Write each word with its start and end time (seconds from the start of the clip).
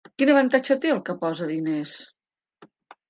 Quin 0.19 0.29
avantatge 0.35 0.77
té 0.85 0.93
el 0.93 1.03
que 1.11 1.15
posa 1.25 1.49
diners? 1.53 1.95